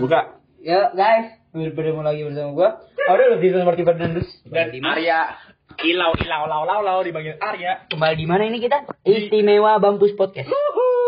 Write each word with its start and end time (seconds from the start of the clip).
Buka. 0.00 0.40
Ya 0.64 0.88
guys, 0.96 1.36
bertemu 1.52 2.00
lagi 2.00 2.24
bersama 2.24 2.50
gua. 2.56 2.68
Ada 3.04 3.36
lebih 3.36 3.52
seperti 3.52 3.82
Fernandus. 3.84 4.28
Dan 4.48 4.72
Arya 4.80 5.36
ilau 5.84 6.12
ilau 6.16 6.44
lau 6.48 6.62
lau 6.64 6.80
lau 6.80 6.98
dipanggil 7.04 7.36
Arya. 7.36 7.84
Kembali 7.92 8.16
di 8.16 8.24
mana 8.24 8.48
ini 8.48 8.64
kita? 8.64 8.88
Istimewa 9.04 9.76
Bampus 9.76 10.16
Podcast. 10.16 10.48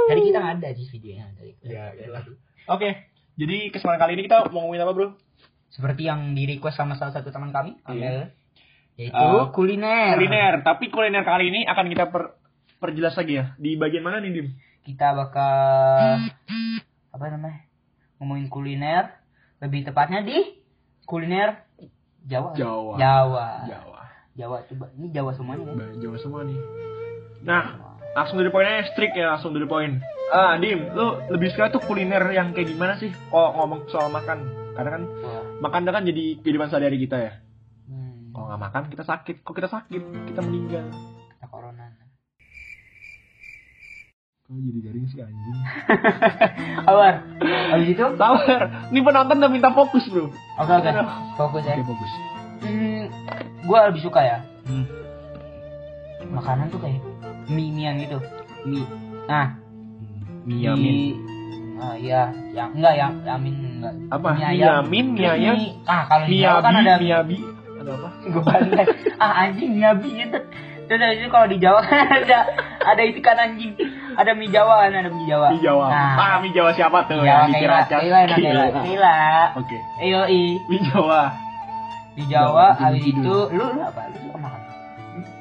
Tadi 0.09 0.21
kita 0.29 0.39
nggak 0.45 0.55
ada 0.61 0.69
di 0.77 0.85
videonya 0.93 1.25
tadi. 1.33 1.53
Ya, 1.65 1.93
iyalah. 1.97 2.23
Oke. 2.69 3.09
Jadi 3.41 3.73
kesempatan 3.73 3.97
kali 3.97 4.13
ini 4.21 4.29
kita 4.29 4.53
mau 4.53 4.69
ngomongin 4.69 4.85
apa, 4.85 4.93
Bro? 4.93 5.09
Seperti 5.73 6.05
yang 6.05 6.37
di 6.37 6.45
request 6.45 6.77
sama 6.77 7.01
salah 7.01 7.17
satu 7.17 7.33
teman 7.33 7.49
kami, 7.49 7.81
Amel. 7.89 8.29
Yaitu 9.01 9.17
Eh, 9.17 9.45
kuliner. 9.57 10.21
Kuliner. 10.21 10.61
Tapi 10.61 10.93
kuliner 10.93 11.25
kali 11.25 11.49
ini 11.49 11.65
akan 11.65 11.89
kita 11.89 12.13
per 12.13 12.37
perjelas 12.77 13.17
lagi 13.17 13.41
ya. 13.41 13.57
Di 13.57 13.81
bagian 13.81 14.05
mana 14.05 14.21
nih, 14.21 14.37
Dim? 14.37 14.49
Kita 14.85 15.17
bakal 15.17 16.29
apa 17.09 17.25
namanya? 17.33 17.72
Ngomongin 18.23 18.47
kuliner. 18.47 19.11
Lebih 19.59 19.91
tepatnya 19.91 20.23
di 20.23 20.63
kuliner 21.03 21.67
Jawa. 22.23 22.55
Jawa. 22.55 22.95
Jawa. 22.99 23.47
Jawa. 23.67 24.01
Jawa 24.39 24.57
coba. 24.71 24.87
Ini 24.95 25.07
Jawa 25.11 25.31
semuanya 25.35 25.65
kan? 25.67 25.77
Jawa 25.99 26.17
semua 26.23 26.41
nih. 26.47 26.59
Nah, 27.43 27.65
langsung 28.15 28.39
dari 28.39 28.55
poinnya 28.55 28.87
strict 28.95 29.19
ya, 29.19 29.35
langsung 29.35 29.53
dari 29.53 29.67
poin. 29.67 29.99
Ah, 30.33 30.57
Dim, 30.57 30.89
lu 30.95 31.19
lebih 31.29 31.53
suka 31.53 31.69
tuh 31.69 31.83
kuliner 31.83 32.23
yang 32.33 32.55
kayak 32.57 32.73
gimana 32.73 32.97
sih? 32.97 33.13
Kalau 33.29 33.53
ngomong 33.59 33.91
soal 33.93 34.09
makan, 34.09 34.49
karena 34.73 34.91
kan 34.97 35.03
Wah. 35.05 35.45
makan 35.61 35.83
kan 35.85 36.07
jadi 36.07 36.41
kehidupan 36.41 36.73
sehari-hari 36.73 37.03
kita 37.05 37.17
ya. 37.21 37.33
Hmm. 37.91 38.33
Kalau 38.33 38.47
nggak 38.49 38.63
makan 38.63 38.83
kita 38.89 39.05
sakit. 39.05 39.37
Kok 39.45 39.55
kita 39.59 39.69
sakit? 39.69 40.03
Kita 40.33 40.41
meninggal. 40.41 40.87
Kita 41.37 41.47
corona. 41.51 41.85
Kok 44.53 44.61
jadi 44.61 44.81
garing 44.85 45.07
sih 45.09 45.19
anjing? 45.19 45.59
Awar. 46.91 47.15
Habis 47.73 47.89
itu? 47.91 48.05
Sabar, 48.15 48.61
ini 48.93 49.01
penonton 49.01 49.37
udah 49.39 49.49
minta 49.51 49.73
fokus 49.73 50.05
bro. 50.07 50.29
Oke 50.59 50.73
oke. 50.75 50.91
Fokus 51.35 51.65
ya. 51.65 51.75
Oke 51.75 51.85
fokus. 51.87 52.13
Hmm, 52.61 53.03
gua 53.65 53.89
lebih 53.89 54.03
suka 54.03 54.21
ya 54.21 54.39
Hmm. 54.63 54.87
makanan 56.31 56.69
tuh 56.69 56.79
kayak 56.79 57.01
mie 57.49 57.73
mian 57.73 57.97
gitu. 57.99 58.21
Mie. 58.63 58.87
Nah, 59.25 59.57
Mie 60.45 60.71
di- 60.71 61.17
Ah 61.75 61.99
iya, 61.99 62.31
yang 62.53 62.71
enggak 62.73 62.95
yang 62.95 63.13
yamin 63.27 63.55
enggak. 63.75 63.95
Apa? 64.09 64.29
Mie 64.31 64.39
Mie 64.39 64.47
ayam. 64.55 64.69
yamin, 64.85 65.07
mie 65.11 65.27
ayam. 65.27 65.57
Mie- 65.57 65.75
Ah, 65.83 66.03
kalau 66.07 66.25
di 66.25 66.31
Miyabi, 66.31 66.45
Jawa 66.45 66.59
kan 66.61 66.75
ada 66.77 66.95
miyabi. 66.99 67.37
Ada 67.75 67.91
apa? 67.91 68.09
Gua 68.29 68.43
bantai. 68.45 68.85
Ah 69.17 69.33
anjing 69.43 69.71
miyabi 69.73 70.09
gitu. 70.15 70.39
Terus 70.83 70.99
dari 71.01 71.15
itu 71.17 71.29
kalau 71.29 71.47
di 71.49 71.59
Jawa 71.59 71.81
kan 71.81 71.99
ada 72.21 72.39
ada 72.85 73.03
itu 73.03 73.19
kan 73.19 73.35
anjing. 73.35 73.73
Ada 74.15 74.33
mie 74.33 74.49
Jawa 74.49 74.75
kan, 74.81 74.93
ada 74.93 75.09
mie 75.09 75.25
Jawa. 75.25 75.49
Mie 75.51 75.61
Jawa. 75.61 75.87
Nah, 75.89 76.13
Ah, 76.15 76.37
mie 76.39 76.51
Jawa 76.51 76.71
siapa 76.73 76.99
tuh? 77.05 77.21
Jawa 77.21 77.27
yang 77.27 77.49
di 77.49 77.55
Ciracas? 77.59 77.99
Kaila, 77.99 78.19
Kaila, 78.27 78.65
Kaila. 78.75 79.17
Oke. 79.57 79.79
Ayo 79.99 80.21
i. 80.27 80.43
Mie 80.67 80.83
Jawa. 80.85 81.23
Di 82.13 82.23
Jawa, 82.25 82.45
Jawa, 82.45 82.67
habis 82.79 83.03
Gunung 83.09 83.25
itu 83.25 83.37
lu 83.57 83.65
lu 83.73 83.81
apa? 83.81 84.01
Lu 84.07 84.17
suka 84.21 84.37
makan? 84.39 84.61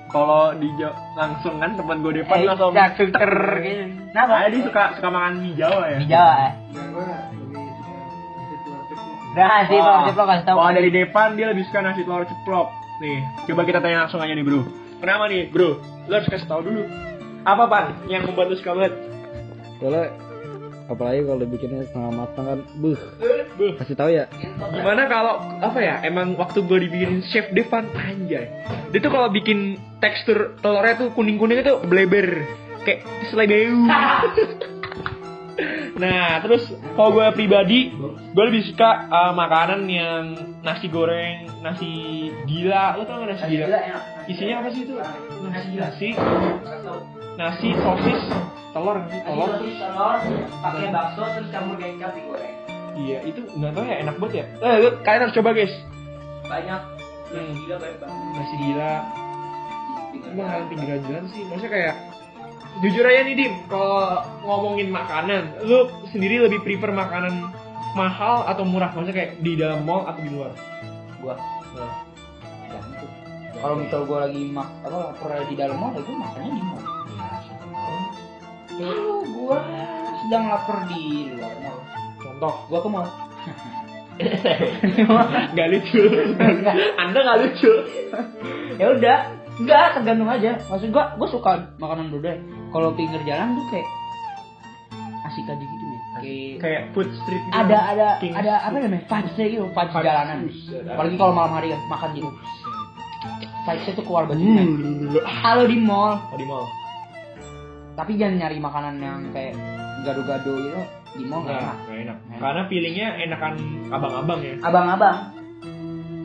Kalau 0.07 0.43
di 0.55 0.67
Jawa 0.75 0.95
langsung 1.13 1.55
kan 1.57 1.71
teman 1.73 1.97
gue 1.99 2.13
Depan 2.17 2.31
Eh, 2.33 2.47
langsung. 2.47 2.71
jak 2.71 2.89
filter 2.95 3.31
gitu. 3.59 3.83
Kenapa? 4.07 4.33
Ah, 4.33 4.47
dia 4.47 4.61
suka 4.61 4.83
suka 4.95 5.09
makan 5.09 5.33
mie 5.37 5.53
Jawa 5.53 5.83
ya. 5.85 5.97
Di 5.99 6.07
Jawa 6.07 6.33
eh. 6.41 6.51
Nah, 9.31 9.63
Wah. 9.63 9.63
Pak 9.63 10.11
Ceplok 10.11 10.27
kasih 10.27 10.43
tahu. 10.43 10.57
Kalau 10.59 10.71
dari 10.75 10.91
Depan 10.91 11.27
dia 11.35 11.47
lebih 11.47 11.63
suka 11.63 11.79
nasi 11.79 12.03
telur 12.03 12.23
ceplok. 12.23 12.67
Nih, 12.99 13.17
coba 13.47 13.61
kita 13.63 13.79
tanya 13.79 14.05
langsung 14.05 14.19
aja 14.19 14.29
nih, 14.29 14.43
Bro. 14.43 14.61
Kenapa 14.99 15.23
nih, 15.25 15.47
Bro? 15.49 15.69
Lu 16.05 16.13
harus 16.13 16.27
kasih 16.27 16.45
tahu 16.45 16.61
dulu. 16.61 16.83
Apa, 17.41 17.65
Pan, 17.65 17.85
yang 18.05 18.29
membuat 18.29 18.53
lu 18.53 18.55
suka 18.57 18.77
banget? 18.77 18.93
Soalnya 19.81 20.13
apalagi 20.91 21.23
kalau 21.23 21.39
dibikinnya 21.41 21.87
setengah 21.87 22.11
matang 22.13 22.45
kan, 22.45 22.59
buh, 22.77 22.99
Buh. 23.55 23.73
kasih 23.79 23.97
tahu 23.97 24.11
ya. 24.11 24.25
Gimana 24.59 25.07
kalau 25.07 25.39
apa 25.63 25.79
ya? 25.79 26.03
Emang 26.05 26.35
waktu 26.35 26.61
gue 26.67 26.79
dibikin 26.85 27.23
chef 27.31 27.47
Devan 27.55 27.87
anjay. 27.95 28.51
Dia 28.91 28.99
tuh 28.99 29.09
kalau 29.09 29.31
bikin 29.31 29.79
tekstur 30.03 30.59
telurnya 30.59 30.99
tuh 30.99 31.09
kuning-kuning 31.15 31.63
itu 31.63 31.79
bleber 31.87 32.43
kayak 32.83 33.07
selebeu. 33.31 33.73
nah, 36.01 36.43
terus 36.43 36.67
kalau 36.93 37.09
gue 37.15 37.25
pribadi, 37.33 37.95
gue 38.35 38.43
lebih 38.51 38.67
suka 38.69 39.07
uh, 39.09 39.33
makanan 39.33 39.87
yang 39.87 40.35
nasi 40.61 40.91
goreng, 40.91 41.47
nasi 41.63 41.89
gila. 42.45 42.99
Lo 42.99 43.07
tau 43.07 43.23
gak 43.23 43.33
nasi 43.33 43.43
gila? 43.49 43.79
enak. 43.79 44.03
Isinya 44.27 44.55
apa 44.61 44.69
sih 44.75 44.83
itu? 44.85 44.93
Nasi, 45.41 45.69
nasi, 45.79 46.09
nasi 47.41 47.73
sosis, 47.73 48.21
telur, 48.69 49.01
nggak 49.01 49.09
sih? 49.09 49.21
telur. 49.25 49.49
telur, 49.57 50.17
pakai 50.61 50.87
bakso 50.93 51.23
terus 51.33 51.49
campur 51.49 51.75
kecap 51.75 52.11
digoreng. 52.13 52.55
Iya, 52.93 53.17
itu 53.25 53.41
nggak 53.57 53.71
tahu 53.73 53.83
ya 53.83 53.95
enak 53.97 54.15
banget 54.21 54.33
ya. 54.37 54.45
Eh, 54.61 54.75
lu- 54.77 54.97
kalian 55.01 55.21
harus 55.25 55.33
coba 55.33 55.49
guys. 55.51 55.73
Banyak 56.45 56.81
Hmm. 57.31 57.51
gila 57.57 57.75
banyak 57.79 57.97
banget. 57.97 58.21
Nasi 58.35 58.55
gila, 58.59 58.93
Emang 60.21 60.67
pinggiran 60.69 61.01
jalan 61.07 61.25
sih, 61.27 61.41
maksudnya 61.43 61.71
kayak 61.71 61.95
jujur 62.79 63.03
aja 63.03 63.21
nih 63.25 63.35
Dim, 63.35 63.53
kalau 63.67 64.21
ngomongin 64.43 64.87
makanan, 64.87 65.43
lu 65.65 65.87
sendiri 66.07 66.39
lebih 66.39 66.61
prefer 66.61 66.91
makanan 66.91 67.51
mahal 67.95 68.43
atau 68.45 68.63
murah? 68.63 68.91
Maksudnya 68.91 69.17
kayak 69.17 69.31
di 69.39 69.55
dalam 69.55 69.83
mall 69.83 70.05
atau 70.05 70.21
di 70.21 70.31
luar? 70.31 70.51
Gua 71.19 71.35
Nah. 71.71 71.93
Kalau 73.61 73.75
misal 73.77 74.03
gua 74.03 74.27
lagi 74.27 74.41
mak 74.47 74.67
apa 74.83 74.97
lapar 75.11 75.31
di 75.47 75.55
dalam 75.55 75.77
mall, 75.79 75.95
ya 75.95 76.01
gua 76.03 76.15
makannya 76.19 76.51
di 76.51 76.63
mall. 76.63 76.81
Kalau 78.81 79.21
gua 79.27 79.57
sedang 80.19 80.43
lapar 80.47 80.77
di 80.87 81.03
luar 81.31 81.53
mall, 81.61 81.79
contoh, 82.17 82.53
gua 82.67 82.79
ke 82.79 82.89
mall. 82.89 83.07
nggak 85.53 85.67
lucu. 85.71 86.01
Anda 86.95 87.19
nggak 87.19 87.39
lucu. 87.41 87.71
ya 88.77 88.85
udah, 88.91 89.17
enggak 89.57 89.85
tergantung 89.95 90.29
aja. 90.29 90.51
Maksud 90.63 90.89
gua, 90.89 91.15
gua 91.15 91.27
suka 91.27 91.51
makanan 91.77 92.09
budaya. 92.09 92.37
Kalau 92.69 92.93
pinggir 92.93 93.21
jalan 93.23 93.53
tuh 93.53 93.65
kayak 93.69 93.87
asik 95.25 95.45
aja 95.45 95.59
gitu 95.59 95.85
nih. 95.85 95.99
Kayak 96.11 96.51
Kayak 96.59 96.81
food 96.91 97.09
street 97.15 97.39
gitu. 97.41 97.53
ada 97.55 97.77
ada 97.87 98.07
ada 98.19 98.53
apa 98.61 98.75
namanya 98.77 99.03
vibes-nya 99.03 99.45
gitu 99.47 99.63
vibes 99.65 99.79
Vibes. 99.89 100.03
jalanan 100.03 100.39
apalagi 100.85 101.15
kalau 101.15 101.33
malam 101.33 101.51
hari 101.51 101.67
kan 101.71 101.81
makan 101.87 102.09
gitu 102.13 102.29
vibesnya 103.63 103.93
tuh 103.95 104.05
keluar 104.05 104.23
bajunya 104.27 104.63
kalau 105.39 105.63
di 105.65 105.77
mall 105.79 106.19
Oh, 106.19 106.35
di 106.35 106.43
mall. 106.43 106.67
Tapi 107.95 108.15
jangan 108.15 108.35
nyari 108.39 108.57
makanan 108.57 108.95
yang 108.97 109.19
kayak 109.31 109.53
gado-gado 110.07 110.53
gitu. 110.57 110.81
Di 111.11 111.23
mall 111.27 111.43
nggak 111.43 111.59
enak. 111.59 111.77
enak. 111.91 112.17
Karena 112.39 112.61
feelingnya 112.71 113.07
enakan 113.19 113.53
abang-abang 113.91 114.39
ya. 114.39 114.55
abang-abang. 114.63 115.17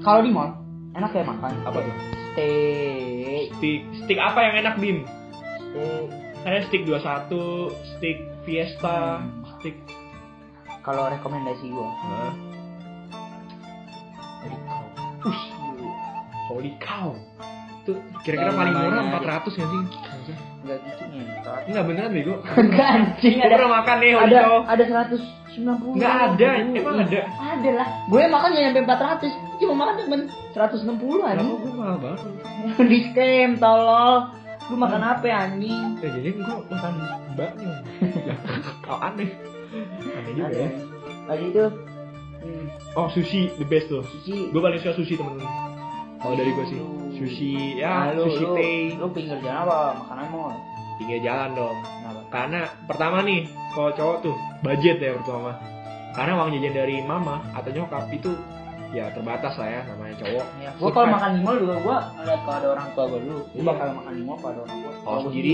Kalau 0.00 0.20
di 0.22 0.30
mall 0.30 0.54
enak 0.94 1.10
ya 1.10 1.24
makan. 1.26 1.50
Apa 1.66 1.78
tuh? 1.82 1.94
steak. 2.36 3.48
Stick, 3.56 3.80
stick 4.04 4.18
apa 4.20 4.38
yang 4.44 4.54
enak 4.60 4.74
Bim? 4.76 4.98
Oh, 5.76 6.04
saya 6.44 6.60
stick 6.68 6.84
21, 6.84 7.72
stick 7.96 8.18
Fiesta, 8.44 9.24
stick 9.58 9.76
kalau 10.84 11.10
rekomendasi 11.10 11.66
gua. 11.72 11.90
Nah, 11.90 12.34
dari 14.44 14.56
kau 14.68 14.86
Ush, 15.26 15.44
holy 16.52 16.72
cow. 16.78 17.16
Tuh 17.82 17.98
kira-kira 18.22 18.54
paling 18.54 18.74
murah 18.76 19.02
namanya- 19.02 19.42
400 19.42 19.58
nggak 19.58 19.70
sih? 19.72 19.82
Nggak 20.66 20.78
gitu 20.82 21.02
nih 21.06 21.22
Enggak 21.66 21.84
beneran 21.86 22.10
bego. 22.10 22.34
enggak 22.52 22.88
anjing 22.92 23.36
Gue 23.36 23.46
ada 23.46 23.54
pernah 23.54 23.72
makan 23.76 23.96
nih 23.96 24.10
ada 24.12 24.38
ada 24.66 24.82
190 24.82 25.96
Nggak 25.96 26.12
ada, 26.28 26.46
emang 26.60 26.96
ada? 27.00 27.20
ada 27.38 27.70
lah 27.72 27.88
gue 28.04 28.22
makan 28.26 28.48
nggak 28.50 28.64
nyampe 28.66 28.80
400 28.84 29.30
cuma 29.56 29.72
makan 29.78 29.94
cuma 29.96 30.16
160 30.52 30.92
Kenapa 30.92 31.30
anjing 31.32 31.56
gue 31.56 31.72
mahal 31.72 31.96
banget? 31.96 32.20
di 32.90 32.98
scam 33.04 33.50
tolol 33.56 34.14
lu 34.66 34.74
makan 34.74 34.98
apa 35.00 35.24
ya 35.24 35.36
anjing 35.46 35.82
Ya 35.96 36.08
jadi 36.10 36.28
gue 36.28 36.44
makan 36.66 36.92
bakmi. 37.32 37.70
Oh 38.90 38.98
aneh. 38.98 39.30
Aneh 40.08 40.32
juga 40.32 40.50
ya. 40.52 40.68
lagi 41.24 41.46
itu 41.48 41.64
hmm, 42.40 42.66
Oh 42.92 43.06
sushi 43.08 43.54
the 43.54 43.64
best 43.64 43.86
tuh. 43.86 44.02
sushi 44.04 44.50
Gue 44.50 44.58
paling 44.58 44.76
suka 44.76 44.94
sushi 44.94 45.14
temen-temen. 45.14 45.46
Kalau 46.16 46.34
dari 46.34 46.50
gue 46.50 46.66
sih 46.66 46.78
sushi 47.18 47.54
ya 47.76 47.92
Nah, 48.02 48.14
lu, 48.14 48.22
sushi 48.26 48.42
lu, 48.42 48.54
teh 48.54 48.80
lu 48.94 49.06
pinggir 49.10 49.38
jalan 49.40 49.60
apa 49.62 49.78
makanan 50.00 50.26
mall 50.28 50.54
pinggir 50.96 51.20
jalan 51.20 51.50
dong. 51.52 51.76
kenapa 51.76 52.20
Karena 52.26 52.60
pertama 52.84 53.16
nih 53.20 53.40
kalau 53.70 53.90
cowok 53.92 54.16
tuh 54.22 54.36
budget 54.60 54.96
ya 54.98 55.12
pertama. 55.14 55.52
Karena 56.10 56.32
uang 56.34 56.48
jajan 56.50 56.74
dari 56.74 56.96
mama 57.00 57.44
atau 57.52 57.68
nyokap 57.68 58.08
itu 58.08 58.32
ya 58.88 59.12
terbatas 59.12 59.52
lah 59.54 59.68
ya 59.68 59.80
namanya 59.84 60.14
cowok. 60.16 60.46
ya, 60.56 60.70
gua 60.74 60.90
kalau 60.90 61.08
makan 61.10 61.30
di 61.30 61.40
mall 61.42 61.56
juga 61.58 61.74
gua 61.78 61.96
ngeliat 62.16 62.40
kalau 62.40 62.56
ada 62.56 62.68
orang 62.70 62.88
tua 62.90 63.04
gua 63.04 63.20
dulu 63.20 63.40
gua 63.42 63.52
Iya. 63.52 63.64
bakal 63.66 63.88
makan 63.92 64.12
di 64.12 64.22
mall 64.22 64.38
kalau 64.38 64.48
ada 64.48 64.60
orang 64.62 64.78
tua 64.78 64.88
Oh, 64.88 64.96
Kalau 64.96 65.18
gua 65.18 65.24
sendiri? 65.28 65.52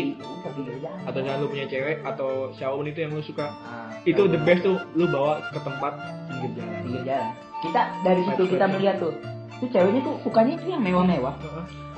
Atau 1.03 1.21
jangan 1.21 1.39
lu 1.39 1.49
punya 1.49 1.67
cewek 1.67 1.97
atau 2.03 2.29
siapa 2.53 2.73
pun 2.73 2.87
itu 2.87 2.99
yang 3.01 3.11
lu 3.11 3.23
suka. 3.23 3.47
Nah, 3.49 3.91
Itu 4.03 4.23
the 4.27 4.39
best 4.39 4.63
tuh 4.63 4.77
lu 4.93 5.05
bawa 5.07 5.33
ke 5.45 5.59
tempat 5.59 5.93
pinggir 6.29 6.51
jalan. 6.57 6.79
pinggir 6.83 7.03
jalan 7.05 7.29
kita 7.59 7.83
dari 8.03 8.23
situ 8.25 8.43
kita 8.49 8.65
melihat 8.69 8.97
tuh 8.99 9.15
tuh 9.63 9.69
ceweknya 9.71 10.01
tuh 10.03 10.15
sukanya 10.27 10.59
tuh 10.59 10.69
yang 10.75 10.83
mewah-mewah 10.83 11.35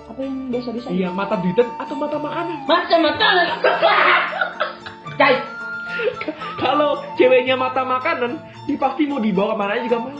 apa 0.05 0.21
yang 0.21 0.53
biasa-biasa 0.53 0.89
Iya 0.93 1.09
mata 1.11 1.41
duitan 1.41 1.69
atau 1.81 1.97
mata 1.97 2.17
makanan? 2.21 2.69
Macam 2.69 2.99
makanan. 3.01 3.47
Guys, 5.17 5.41
Kalau 6.61 7.03
ceweknya 7.17 7.57
mata 7.57 7.87
makanan, 7.87 8.39
dia 8.67 8.77
pasti 8.79 9.07
mau 9.07 9.23
dibawa 9.23 9.55
ke 9.55 9.57
mana 9.59 9.73
aja 9.79 9.85
juga 9.87 9.99
mau. 10.03 10.13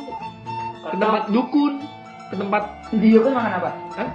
Ke 0.85 0.97
tempat 1.01 1.25
dukun, 1.33 1.75
ke 2.31 2.35
tempat 2.37 2.63
Di 2.95 3.09
Jogja 3.11 3.31
makan 3.33 3.53
apa? 3.59 3.71
Hah? 3.97 4.11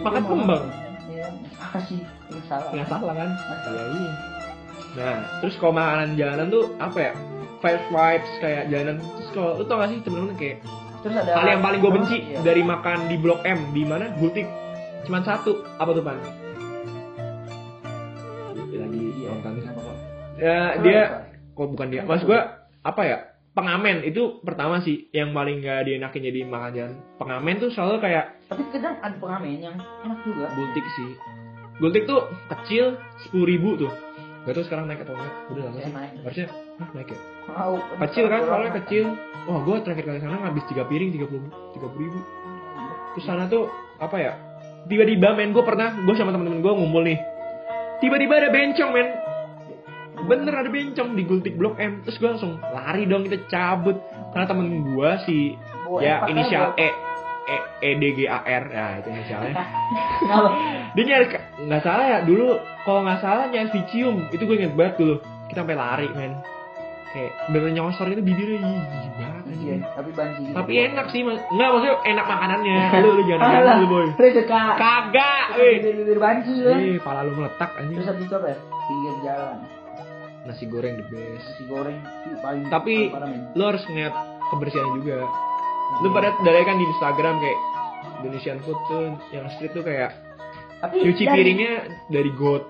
Makan 0.00 0.22
kembang. 0.24 0.64
Iya, 1.10 1.26
apa 1.60 1.78
sih? 1.84 2.00
Ini 2.00 2.40
salah. 2.46 2.70
nggak 2.72 2.88
salah 2.88 3.14
kan? 3.14 3.30
Masalah. 3.32 3.84
iya. 3.90 4.12
Nah, 4.94 5.18
terus 5.42 5.54
kalau 5.58 5.74
makanan 5.74 6.08
jalanan 6.14 6.46
tuh 6.48 6.64
apa 6.78 6.98
ya? 7.00 7.12
Vibes 7.64 7.86
vibes 7.90 8.32
kayak 8.38 8.62
jalanan. 8.70 8.96
Terus 9.02 9.30
kalau 9.34 9.50
lu 9.58 9.64
tau 9.66 9.76
gak 9.80 9.90
sih 9.90 9.98
temen-temen 10.04 10.36
kayak 10.36 10.58
Terus 11.04 11.14
ada 11.14 11.30
hal 11.36 11.46
yang 11.50 11.60
paling 11.60 11.78
gue 11.78 11.92
benci 11.92 12.16
Iya. 12.24 12.40
dari 12.40 12.62
makan 12.62 12.98
di 13.06 13.16
Blok 13.16 13.44
M 13.44 13.60
di 13.70 13.84
mana? 13.84 14.08
Gultik. 14.14 14.48
Cuman 15.04 15.20
satu. 15.20 15.60
Apa 15.76 15.92
tuh 15.92 16.00
pan? 16.00 16.16
Lagi 18.74 19.00
Iya, 19.14 19.30
nonton. 19.30 19.52
kenapa, 19.54 19.80
Pak? 19.80 19.96
Ya, 20.36 20.58
dia 20.80 21.00
kok 21.52 21.68
bukan 21.68 21.86
dia. 21.88 22.02
Mas 22.02 22.22
gua 22.22 22.40
apa 22.80 23.02
ya? 23.04 23.18
Pengamen 23.54 24.02
itu 24.02 24.42
pertama 24.42 24.82
sih 24.82 25.06
yang 25.10 25.30
paling 25.30 25.62
gak 25.62 25.86
dienakin 25.86 26.22
jadi 26.24 26.40
makan 26.42 26.70
jalan. 26.74 26.94
Pengamen 27.14 27.54
tuh 27.56 27.70
selalu 27.70 28.02
kayak 28.02 28.34
Tapi 28.44 28.66
kadang 28.68 28.98
ada 28.98 29.14
pengamen 29.14 29.62
yang 29.62 29.76
enak 29.78 30.18
juga. 30.24 30.50
gultik 30.50 30.82
sih. 30.90 31.10
Gultik 31.76 32.02
tuh 32.04 32.20
kecil 32.48 32.98
sepuluh 33.20 33.46
ribu 33.46 33.78
tuh. 33.78 33.92
Gak 34.42 34.52
tau 34.52 34.64
sekarang 34.64 34.84
naik 34.84 35.06
atau 35.06 35.14
enggak. 35.14 35.32
Udah 35.48 35.62
lama 35.64 35.76
Saya 35.76 35.86
sih. 35.86 35.94
Harusnya 36.18 36.46
naik 36.78 37.14
ya. 37.14 37.18
Mau. 37.54 37.78
Kecil 38.08 38.24
kan 38.26 38.40
soalnya 38.46 38.72
kecil. 38.82 39.14
Wah 39.44 39.60
gua 39.60 39.84
terakhir 39.84 40.08
kali 40.08 40.18
sana 40.24 40.40
ngabis 40.40 40.64
tiga 40.72 40.88
piring 40.88 41.10
tiga 41.12 41.26
puluh 41.28 41.46
tiga 41.76 41.86
puluh 41.92 42.02
ribu. 42.08 42.20
Terus 43.14 43.24
sana 43.28 43.46
tuh 43.46 43.70
apa 44.02 44.16
ya? 44.18 44.32
Tiba-tiba 44.84 45.32
men 45.32 45.56
gue 45.56 45.64
pernah 45.64 45.96
gue 45.96 46.12
sama 46.12 46.28
temen-temen 46.34 46.60
gue 46.60 46.72
ngumpul 46.76 47.08
nih. 47.08 47.16
Tiba-tiba 48.04 48.36
ada 48.36 48.48
bencong 48.52 48.90
men. 48.92 49.08
Bener 50.28 50.52
ada 50.52 50.68
bencong 50.68 51.08
di 51.16 51.22
gultik 51.24 51.54
blok 51.56 51.80
M. 51.80 52.04
Terus 52.04 52.20
gue 52.20 52.28
langsung 52.28 52.60
lari 52.60 53.08
dong 53.08 53.24
kita 53.24 53.48
cabut. 53.48 53.96
Karena 54.34 54.44
temen 54.44 54.66
gue 54.84 55.10
si 55.24 55.56
ya 56.04 56.20
pakai 56.20 56.32
inisial 56.36 56.76
E 56.76 56.88
E 57.44 57.56
E 57.80 57.90
D 57.96 58.02
G 58.12 58.20
A 58.28 58.44
R 58.44 58.64
ya 58.72 58.86
itu 59.00 59.08
inisialnya. 59.08 59.54
Dia 60.92 61.02
nyari 61.06 61.26
nggak 61.64 61.82
salah 61.84 62.04
ya 62.04 62.18
dulu 62.26 62.60
kalau 62.84 63.00
nggak 63.08 63.20
salah 63.24 63.44
nyari 63.48 63.72
si 63.72 63.80
cium 63.88 64.26
itu 64.36 64.42
gue 64.44 64.56
inget 64.58 64.76
banget 64.76 65.00
dulu. 65.00 65.16
Kita 65.48 65.64
sampai 65.64 65.76
lari 65.80 66.08
men. 66.12 66.44
Kayak 67.14 67.32
bener 67.46 67.70
nyosor 67.78 68.10
itu 68.10 68.22
bibirnya 68.26 68.58
jijik 68.90 69.12
banget. 69.14 69.42
Iya, 69.54 69.76
tapi 69.94 70.10
banci. 70.10 70.42
Tapi 70.50 70.72
enak 70.90 71.06
sih, 71.14 71.20
mas. 71.22 71.38
Enggak 71.46 71.68
maksudnya 71.70 71.96
enak 72.10 72.26
makanannya. 72.26 72.78
Lu 73.06 73.10
lu 73.14 73.22
jangan 73.30 73.46
Alah, 73.46 73.62
ganggu 73.62 73.78
lu, 73.78 73.86
boy. 73.86 74.06
Lu 74.10 74.28
suka. 74.34 74.62
Kagak, 74.74 75.44
weh. 75.54 75.74
Bibir-bibir 75.78 76.18
banci 76.18 76.52
lu. 76.58 76.72
Ih, 76.74 76.98
pala 76.98 77.22
lu 77.22 77.38
meletak 77.38 77.70
anjing. 77.78 78.02
Terus 78.02 78.08
habis 78.10 78.26
itu 78.26 78.34
apa 78.34 78.46
ya? 78.50 78.58
Pinggir 78.90 79.14
jalan. 79.22 79.56
Nasi 80.44 80.64
goreng 80.66 80.94
the 80.98 81.04
best. 81.08 81.46
Nasi 81.46 81.62
goreng 81.70 81.96
paling 82.42 82.62
Tapi-. 82.68 83.08
Lu 83.54 83.62
harus 83.62 83.82
ngeliat 83.86 84.14
kebersihannya 84.50 84.92
juga. 84.98 85.16
Lu 86.02 86.08
pada 86.10 86.34
dari 86.42 86.66
kan 86.66 86.76
di 86.76 86.86
Instagram 86.90 87.34
kayak 87.38 87.58
Indonesian 88.20 88.58
food 88.66 88.78
tuh 88.90 89.14
yang 89.30 89.46
street 89.54 89.72
tuh 89.72 89.86
kayak 89.86 90.12
tapi 90.82 91.00
cuci 91.00 91.24
piringnya 91.24 91.72
dari 92.12 92.28
got. 92.36 92.64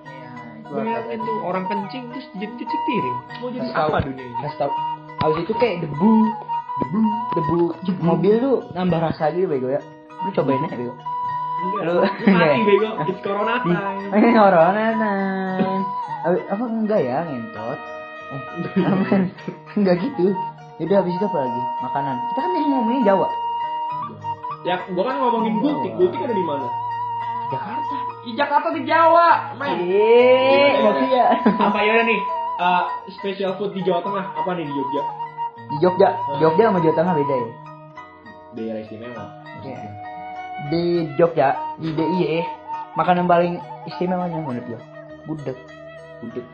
Ya, 0.65 0.73
Bayangin 0.73 1.21
tuh 1.21 1.37
orang 1.43 1.65
kencing 1.67 2.05
terus 2.09 2.27
jadi 2.35 2.51
cuci 2.51 2.77
piring. 2.83 3.19
Mau 3.39 3.49
jadi 3.49 3.61
Kasih 3.63 3.75
tahu. 3.75 3.89
apa 3.91 3.99
dunia 4.03 4.25
ini? 4.25 4.37
Kasih 4.41 4.59
tau. 4.59 4.71
Habis 5.21 5.39
itu 5.41 5.55
kayak 5.55 5.77
debu, 5.83 6.13
debu, 6.81 7.59
debu, 7.85 8.03
mobil 8.03 8.35
tuh 8.39 8.57
nambah 8.73 8.99
rasa 9.03 9.29
gitu 9.31 9.47
bego 9.47 9.69
ya. 9.69 9.81
Lu 10.21 10.31
cobain 10.31 10.61
aja 10.61 10.75
bego. 10.75 10.95
Lu- 11.81 12.03
mati 12.03 12.61
bego. 12.71 12.89
It's 13.05 13.21
corona 13.21 13.55
time. 13.61 14.09
ini 14.11 14.31
corona 14.41 14.85
nan. 14.91 15.81
Habis- 16.23 16.47
Apa 16.49 16.65
enggak 16.65 17.01
ya 17.03 17.19
ngentot? 17.23 17.79
Eh, 18.25 19.23
enggak 19.77 19.97
gitu. 20.01 20.33
Jadi 20.75 20.93
habis 20.93 21.13
itu 21.13 21.25
apa 21.25 21.39
lagi? 21.39 21.63
Makanan. 21.81 22.17
Kita 22.25 22.41
kan 22.41 22.51
tadi 22.51 22.67
ngomongin 22.67 23.03
Jawa. 23.05 23.29
Ya, 24.65 24.81
gua 24.91 25.05
kan 25.05 25.17
ngomongin 25.21 25.55
gultik. 25.61 25.93
Gultik 25.95 26.19
ada 26.19 26.33
di 26.33 26.43
mana? 26.43 26.67
Jakarta. 27.47 27.97
Di 28.25 28.33
Jakarta 28.33 28.73
di 28.73 28.83
Jawa, 28.83 29.53
men. 29.55 29.85
Eh, 29.85 30.81
masih 30.81 31.09
ya. 31.13 31.27
apa 31.61 31.79
ya 31.79 32.01
nih 32.03 32.21
uh, 32.57 32.85
special 33.13 33.53
food 33.55 33.73
di 33.73 33.85
Jawa 33.85 34.01
Tengah 34.01 34.25
apa 34.35 34.51
nih 34.55 34.65
di 34.65 34.73
Jogja 34.73 35.03
Di 35.65 35.77
Jogja, 35.79 36.09
Jogja 36.39 36.63
sama 36.67 36.79
Jawa 36.81 36.95
Tengah 36.95 37.15
beda 37.15 37.35
ya. 37.37 37.49
daerah 38.55 38.81
istimewa 38.81 39.25
Iya. 39.61 39.77
Di 40.67 40.83
Jogja, 41.15 41.49
di 41.77 41.89
DIY, 41.91 42.41
makanan 42.95 43.27
paling 43.27 43.59
istimewanya 43.85 44.37
menurut 44.37 44.65
gue. 44.67 44.81
Gudeg. 45.25 45.57
gudeg 46.21 46.45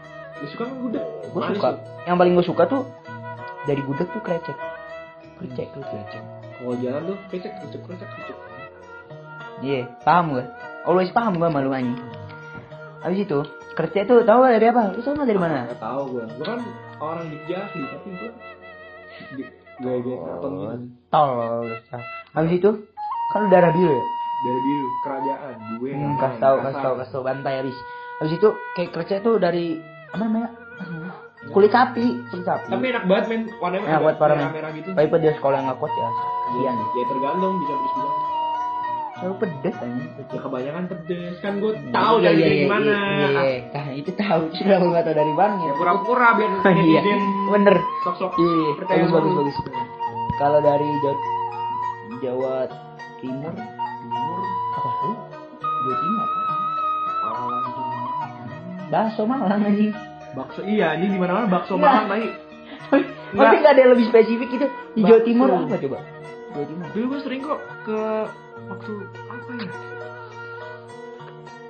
lu 0.41 0.47
suka 0.49 0.63
kan 0.65 0.75
gudeg 0.81 1.05
Gue 1.31 1.43
suka. 1.53 1.69
tuh. 1.71 1.83
Yang 2.07 2.17
paling 2.17 2.33
gue 2.33 2.47
suka 2.47 2.63
tuh 2.67 2.83
dari 3.65 3.83
gudeg 3.83 4.09
tuh 4.09 4.23
krecek. 4.25 4.57
Krecek, 5.37 5.69
krecek. 5.71 6.23
kalau 6.57 6.75
jalan 6.79 7.03
tuh 7.05 7.17
kecek 7.29 7.53
kecek 7.61 7.81
kecek 7.85 8.09
kecek 8.09 8.37
Iya, 9.61 9.93
paham 10.01 10.33
gue. 10.33 10.45
Always 10.91 11.15
paham 11.15 11.39
gue 11.39 11.47
malu 11.47 11.71
anjing. 11.71 11.95
Habis 13.01 13.19
itu, 13.23 13.39
krecek 13.73 14.05
tuh 14.05 14.27
tahu 14.27 14.43
gak 14.43 14.59
dari 14.59 14.67
apa? 14.69 14.91
Lu 14.91 15.01
gak 15.01 15.23
dari 15.23 15.39
mana? 15.39 15.71
nggak 15.71 15.79
tahu 15.79 16.03
gua 16.11 16.25
gua 16.27 16.45
kan 16.45 16.59
orang 16.99 17.27
Jogja 17.31 17.59
sih 17.71 17.83
tapi 17.87 18.09
gua 18.13 18.31
di 19.31 19.43
gaya-gaya 19.81 20.19
karton 20.21 20.51
gitu 20.53 20.77
Tol. 21.09 21.65
Habis 22.35 22.53
itu, 22.53 22.71
kan 23.31 23.43
darah 23.49 23.71
biru 23.71 23.89
ya? 23.89 24.05
dari 24.41 24.61
biru 24.65 24.87
kerajaan 25.01 25.55
gue 25.79 25.91
Hmm, 25.93 26.15
kasih 26.17 26.39
tahu, 26.41 26.57
kasih 26.61 26.81
tahu. 26.81 26.95
kasih 26.99 27.13
tahu 27.15 27.23
bantai 27.23 27.55
habis. 27.61 27.77
Habis 28.19 28.33
itu 28.35 28.49
kayak 28.75 28.91
krecek 28.91 29.19
tuh 29.21 29.37
dari 29.37 29.79
apa 30.11 30.21
namanya? 30.21 30.51
Kulit 31.53 31.71
sapi, 31.71 32.05
kulit 32.29 32.45
sapi. 32.45 32.69
tapi 32.69 32.85
enak 32.89 33.05
banget 33.05 33.25
men 33.29 33.43
warnanya 33.57 33.87
Enak 33.87 34.01
banget, 34.03 34.17
parah, 34.19 34.35
men. 34.35 34.43
merah, 34.43 34.53
merah 34.53 34.71
gitu 34.75 34.89
Tapi 34.93 35.07
dia 35.21 35.33
sekolah 35.39 35.57
yang 35.57 35.67
nggak 35.69 35.79
kuat 35.79 35.93
ya. 35.95 36.09
Kasihan 36.11 36.75
ya. 36.75 36.85
ya 36.91 37.05
tergantung 37.07 37.53
bisa 37.57 37.73
terus 37.73 37.93
bilang 37.95 38.15
Selalu 39.21 39.37
pedes 39.39 39.77
aja. 39.77 40.05
ya 40.25 40.39
kebanyakan 40.41 40.85
pedes 40.87 41.37
kan 41.39 41.53
gue 41.57 41.73
tahu 41.91 42.15
dari 42.19 42.37
dari 42.37 42.57
gimana 42.65 42.89
Iya, 42.89 43.29
iya, 43.29 43.43
iya. 43.43 43.61
Nah, 43.71 43.87
itu 43.93 44.11
tahu 44.13 44.41
sudah 44.51 44.75
aku 44.75 44.87
nggak 44.89 45.05
tahu 45.05 45.15
dari 45.15 45.35
mana 45.35 45.55
ya 45.55 45.67
ya. 45.67 45.73
pura-pura 45.77 46.29
biar 46.35 46.51
Iya, 46.89 47.01
bener. 47.47 47.75
sok-sok 48.03 48.33
Iya, 48.35 48.49
iya. 48.51 48.73
percaya 48.75 48.99
bagus, 49.05 49.13
bagus, 49.13 49.57
bagus. 49.61 49.89
Kalau 50.35 50.59
dari 50.59 50.89
Jawa, 50.99 51.15
Jawa 52.19 52.55
Timur, 53.19 53.53
Timur 53.53 54.41
apa 54.73 54.91
sih? 54.97 55.15
Jawa 55.61 55.97
Timur 55.99 56.21
apa? 56.23 56.39
Malang 57.21 57.53
Bakso 58.91 59.23
Malang 59.23 59.63
anjing. 59.63 59.93
bakso 60.31 60.61
iya 60.63 60.95
ini 60.95 61.11
di 61.11 61.19
mana 61.19 61.33
mana 61.37 61.47
bakso 61.51 61.75
Iya. 61.75 61.83
Malang 61.83 62.07
tadi 62.09 62.29
Tapi 62.91 63.03
Nggak. 63.37 63.63
ada 63.69 63.79
yang 63.79 63.93
lebih 63.93 64.07
spesifik 64.09 64.49
gitu. 64.51 64.67
Di 64.93 65.03
Jawa. 65.05 65.21
Timur 65.23 65.49
apa 65.53 65.77
coba? 65.77 65.99
Jawa 66.51 66.65
Timur. 66.65 66.87
dulu 66.91 67.05
gue 67.07 67.21
sering 67.21 67.41
kok 67.43 67.59
ke 67.85 68.01
waktu 68.69 68.93
apa 69.31 69.51
ya 69.57 69.73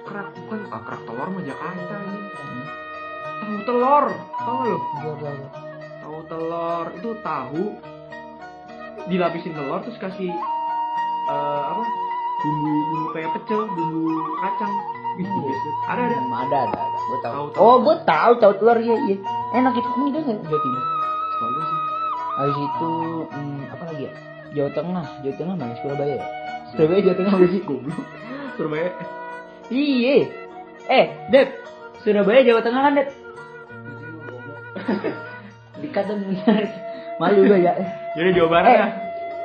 kerak 0.02 0.28
bukan 0.34 0.58
ah, 0.68 0.80
kerak 0.82 1.02
telur 1.06 1.28
mah 1.30 1.42
Jakarta 1.44 1.94
ini 1.94 2.64
tahu 3.40 3.58
telur 3.62 4.04
tahu 4.36 4.58
lo 4.64 4.78
Enggak, 4.80 5.12
enggak, 5.14 5.32
enggak. 5.32 5.52
tahu 6.00 6.18
telur 6.26 6.86
itu 6.96 7.10
tahu 7.22 7.62
dilapisin 9.06 9.52
telur 9.54 9.78
terus 9.82 9.98
kasih 9.98 10.32
eh, 11.26 11.62
apa 11.70 11.84
bumbu 12.40 12.72
bumbu 12.88 13.06
kayak 13.12 13.30
pecel 13.38 13.60
bumbu 13.68 14.02
kacang 14.40 14.74
banget. 15.20 15.60
ada 15.90 16.02
ada 16.06 16.16
Hmm, 16.16 16.32
ada, 16.32 16.58
ada, 16.64 16.78
ada. 16.80 16.98
Gue 17.02 17.18
tahu. 17.20 17.44
Tahu. 17.52 17.60
Oh, 17.60 17.76
gue 17.82 17.96
tahu, 18.08 18.32
tahu 18.40 18.52
telur 18.56 18.78
iya, 18.80 18.96
iya. 19.04 19.16
Enak 19.52 19.74
itu. 19.76 19.88
Itu 19.90 20.16
nggak 20.16 20.38
Jawa 20.48 20.60
Timur? 20.62 20.82
Gue 21.36 21.64
sih 21.66 21.80
Habis 22.40 22.56
itu 22.56 22.90
hmm, 23.28 23.60
apa 23.68 23.82
lagi 23.84 24.02
ya? 24.08 24.12
Jawa 24.50 24.70
Tengah, 24.72 25.06
Jawa 25.20 25.34
Tengah 25.36 25.54
mana? 25.58 25.74
Surabaya. 25.82 26.16
ya? 26.16 26.24
Surabaya 26.70 27.00
Jawa 27.02 27.16
Tengah 27.16 27.34
berarti 27.34 27.58
goblok. 27.62 28.04
Surabaya 28.54 28.88
Iya. 29.68 30.16
Eh, 30.86 31.06
Dep. 31.28 31.48
Surabaya 32.00 32.40
Jawa 32.42 32.60
Tengah 32.60 32.80
kan, 32.82 32.92
Dep? 32.94 33.08
Dikata. 35.82 36.12
Malu 37.20 37.40
gue 37.44 37.58
ya. 37.58 37.72
jadi 38.14 38.30
Jawa 38.32 38.48
Barat 38.50 38.68
Eh, 38.68 38.76
ya 38.76 38.86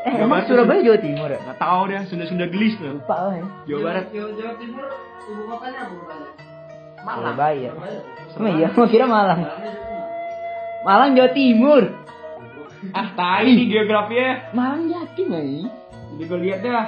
eh 0.05 0.13
Jawa 0.15 0.21
emang 0.21 0.31
Barat 0.31 0.47
Surabaya 0.47 0.79
Jawa 0.81 0.99
Timur 0.99 1.27
ya? 1.27 1.39
nggak 1.41 1.57
tahu 1.59 1.81
deh 1.85 2.01
Sunda 2.07 2.25
Sunda 2.25 2.45
gelis 2.47 2.73
tuh 2.77 2.87
Lupa 2.93 3.15
lah 3.19 3.35
ya. 3.35 3.45
Jawa 3.67 3.79
Barat 3.83 4.05
Jawa 4.11 4.53
Timur 4.55 4.85
ibu 5.25 5.41
kotanya 5.45 5.79
apa 5.81 5.93
kotanya? 5.93 6.29
Surabaya. 7.05 7.69
Emang 8.35 8.53
iya, 8.55 8.67
mau 8.71 8.87
kira 8.87 9.05
Malang. 9.05 9.41
Malang 10.83 11.11
Jawa 11.13 11.29
Timur. 11.31 11.83
ah 12.93 13.07
tai 13.11 13.49
geografinya 13.65 14.29
Malang 14.53 14.85
Jatim 14.87 15.27
nih. 15.31 15.65
jadi 16.15 16.23
gue 16.23 16.39
lihat 16.43 16.59
dah 16.61 16.83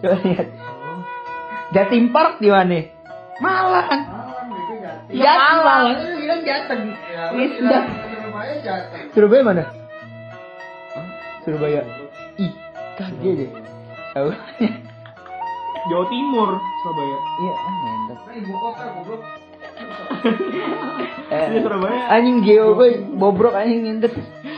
Coba 0.00 0.16
lihat. 0.22 0.48
Jatim 1.70 2.10
Park 2.10 2.38
di 2.38 2.48
mana? 2.48 2.80
Malang. 3.38 3.86
Malang 4.02 4.48
itu 4.50 4.74
Jatim. 4.76 5.12
Ya, 5.14 5.32
Malang. 5.56 5.96
Lu 5.96 6.10
bilang 6.18 6.40
Jateng. 6.42 6.82
Ya, 7.06 7.22
lu 7.30 7.40
Iya. 7.40 7.80
Surabaya 7.86 8.54
Jateng. 8.60 9.04
Surabaya 9.12 9.42
mana? 9.44 9.64
Surabaya. 11.40 11.82
Ih, 12.36 12.52
kaget 12.96 13.34
deh. 13.38 13.50
Tahu? 14.10 14.30
Jawa 15.80 16.04
Timur 16.06 16.50
Surabaya 16.58 17.16
Iya, 17.38 17.54
ah, 17.54 17.72
ngentot. 17.72 18.18
Nah, 18.20 18.34
ibu 18.36 18.52
kota 18.54 18.84
goblok. 18.92 19.22
Iya, 21.30 21.58
Surabaya. 21.62 22.00
Anjing 22.10 22.38
geo 22.42 22.74
gue 22.74 22.88
bobrok 23.14 23.54
anjing 23.54 23.86
ngintet. 23.86 24.12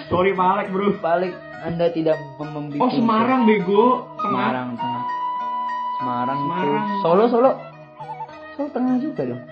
Sorry 0.09 0.33
Pak 0.33 0.47
Alek 0.49 0.69
bro. 0.69 0.97
Balik 0.99 1.33
Anda 1.63 1.87
tidak 1.89 2.17
mem- 2.37 2.51
membimbing. 2.51 2.81
Oh 2.81 2.91
Semarang 2.91 3.45
bego. 3.45 4.09
Tengah. 4.19 4.75
Semarang. 6.03 6.39
Semarang, 6.41 6.67
itu. 6.85 6.99
Solo 7.01 7.25
Solo. 7.29 7.51
Solo 8.53 8.69
tengah 8.71 8.97
juga 8.99 9.23
dong. 9.25 9.43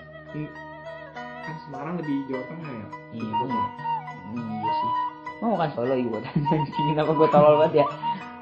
Kan 1.41 1.55
Semarang 1.63 1.93
lebih 1.95 2.15
Jawa 2.27 2.43
Tengah 2.45 2.69
ya. 2.69 2.87
Iya 3.13 3.31
bener. 3.33 3.65
Iya 4.31 4.71
sih. 4.73 4.91
Mau 5.39 5.55
kan 5.55 5.69
Solo 5.71 5.93
ibu 5.93 6.11
anjing 6.13 6.85
kenapa 6.91 7.11
gue 7.11 7.27
tolol 7.29 7.55
banget 7.57 7.81
ya. 7.81 7.85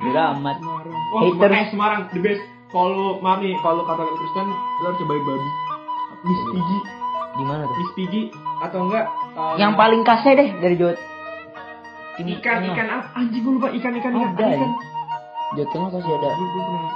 Udah 0.02 0.24
amat. 0.34 0.58
Semarang. 0.58 0.94
Haters. 1.12 1.32
Semarang, 1.32 1.54
eh, 1.56 1.68
Semarang 1.70 2.02
the 2.10 2.20
best. 2.20 2.42
Kalau 2.70 3.18
maaf 3.20 3.40
nih, 3.40 3.58
kalau 3.60 3.82
kata 3.82 4.06
Kristen, 4.06 4.46
lo 4.46 4.86
harus 4.86 5.00
cobain 5.00 5.24
babi. 5.24 5.50
Miss 6.20 6.42
Piggy, 6.52 6.78
Di 7.32 7.44
mana 7.44 7.62
tuh? 7.64 7.76
Miss 7.76 7.92
Piggy 7.96 8.22
atau 8.60 8.80
enggak? 8.86 9.06
eh, 9.08 9.54
Yang 9.58 9.74
paling 9.74 10.02
kasih 10.04 10.32
deh 10.36 10.50
dari 10.60 10.76
Jawa. 10.76 10.94
Ikan 12.20 12.36
Tengah. 12.60 12.70
ikan 12.70 12.88
apa? 12.92 13.08
Anjing 13.16 13.42
gue 13.42 13.54
lupa 13.56 13.70
ikan 13.72 13.94
ikan 13.96 14.12
ikan. 14.12 14.30
Ada, 14.36 14.46
ikan. 14.54 14.72
Ya? 15.58 15.64
Tengah 15.72 15.90
pasti 15.90 16.12
ada. 16.12 16.30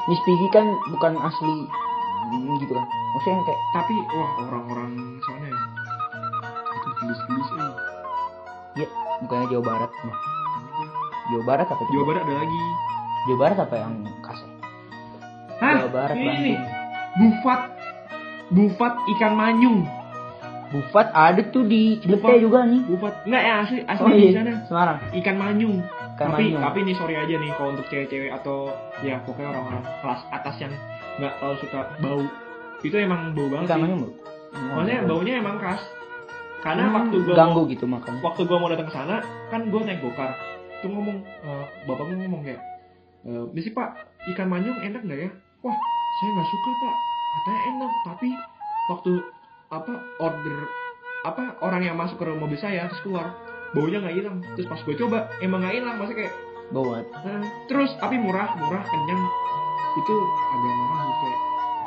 Miss 0.09 0.21
Piggy 0.27 0.47
kan 0.53 0.65
bukan 0.93 1.13
asli 1.17 1.55
hmm, 2.29 2.53
gitu 2.61 2.73
kan. 2.75 2.85
Maksudnya 2.85 3.33
yang 3.33 3.45
kayak 3.45 3.61
Tapi 3.73 3.95
wah 4.13 4.31
orang-orang 4.49 4.91
sana 5.25 5.45
ya. 5.47 5.61
Itu 6.73 6.89
gelis-gelis 6.99 7.49
eh. 7.57 7.73
ya 8.83 8.87
bukannya 9.23 9.45
Jawa 9.53 9.63
Barat. 9.63 9.91
Nah, 10.03 10.17
Jawa 11.31 11.43
Barat 11.47 11.67
apa? 11.71 11.83
Jawa 11.87 12.05
Barat 12.05 12.21
ada 12.25 12.35
lagi. 12.43 12.63
Jawa 13.23 13.37
Barat 13.39 13.57
apa 13.63 13.75
yang 13.79 13.93
kasih? 14.19 14.49
Hah? 15.63 15.75
Jawa 15.79 15.91
Barat 15.93 16.15
ini 16.19 16.39
nih. 16.43 16.57
Bufat. 17.13 17.61
Bufat 18.53 18.93
ikan 19.17 19.33
manyung. 19.33 19.87
Bufat 20.73 21.13
ada 21.13 21.41
tuh 21.53 21.69
di 21.69 22.01
Bufat. 22.01 22.41
juga 22.41 22.65
nih. 22.65 22.81
Bufat. 22.89 23.13
Enggak 23.29 23.43
ya 23.45 23.53
asli 23.61 23.79
asli 23.85 24.03
Oh 24.03 24.09
di 24.09 24.25
iya, 24.25 24.31
sana. 24.41 24.53
Semarang. 24.65 24.97
Ikan 25.13 25.35
manyung. 25.37 25.77
Tapi 26.13 26.53
tapi 26.53 26.79
nih 26.85 26.95
sorry 26.95 27.15
aja 27.17 27.33
nih 27.33 27.49
kalau 27.57 27.73
untuk 27.73 27.87
cewek-cewek 27.89 28.29
atau 28.31 28.69
ya 29.01 29.17
pokoknya 29.25 29.49
orang-orang 29.49 29.83
kelas 30.01 30.21
atas 30.29 30.55
yang 30.61 30.73
nggak 31.17 31.33
terlalu 31.39 31.57
suka 31.59 31.79
bau. 31.99 32.23
Itu 32.83 32.95
emang 32.97 33.33
bau 33.33 33.47
banget 33.49 33.67
Ikan 33.69 33.81
sih. 33.81 33.89
Bro. 33.89 34.09
maksudnya 34.53 34.97
baunya 35.03 35.33
emang 35.41 35.57
khas 35.57 35.81
karena 36.61 36.83
Hmm, 36.85 36.95
waktu 36.95 37.15
gua 37.25 37.35
ganggu 37.35 37.61
gitu 37.67 37.85
makan. 37.89 38.13
waktu 38.21 38.41
gua 38.45 38.57
mau 38.61 38.69
datang 38.69 38.85
ke 38.85 38.93
sana 38.93 39.15
kan 39.49 39.61
gua 39.67 39.81
naik 39.81 39.99
gokar. 39.99 40.31
Itu 40.77 40.93
ngomong 40.93 41.17
eh, 41.25 41.65
bapaknya 41.89 42.15
ngomong 42.29 42.41
kayak 42.45 42.61
eh 43.23 43.43
misi 43.49 43.73
pak 43.73 43.97
ikan 44.29 44.47
manyung 44.47 44.77
enak 44.77 45.01
nggak 45.01 45.19
ya? 45.25 45.29
Wah 45.65 45.73
saya 46.19 46.29
nggak 46.37 46.49
suka 46.49 46.69
pak. 46.77 46.95
Katanya 47.33 47.61
enak 47.65 47.91
tapi 48.05 48.29
waktu 48.93 49.11
apa 49.73 49.93
order 50.21 50.57
apa 51.23 51.43
orang 51.63 51.81
yang 51.81 51.95
masuk 51.97 52.21
ke 52.21 52.29
mobil 52.29 52.59
saya 52.59 52.85
terus 52.85 53.01
keluar 53.01 53.33
baunya 53.73 53.97
nggak 53.99 54.15
hilang 54.15 54.37
terus 54.53 54.67
pas 54.69 54.79
gue 54.85 54.95
coba 54.95 55.17
emang 55.41 55.59
nggak 55.65 55.73
hilang 55.81 55.95
maksudnya 55.97 56.19
kayak. 56.25 56.35
Nah, 56.73 57.43
terus 57.69 57.91
tapi 58.01 58.17
murah, 58.17 58.57
murah, 58.57 58.81
kenyang. 58.81 59.21
Itu 59.93 60.15
agak 60.49 60.73
mahal 60.73 61.05
sih 61.05 61.17
kayak 61.21 61.39